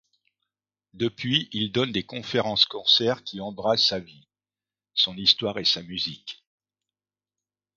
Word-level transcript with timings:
Depuis, 0.95 1.47
il 1.51 1.71
donne 1.71 1.91
des 1.91 2.03
conférences-concerts 2.07 3.23
qui 3.23 3.39
embrassent 3.39 3.85
sa 3.89 3.99
vie, 3.99 4.27
son 4.95 5.15
histoire 5.15 5.59
et 5.59 5.63
sa 5.63 5.83
musique. 5.83 6.43